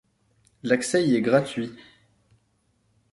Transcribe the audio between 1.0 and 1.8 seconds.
y est gratuit.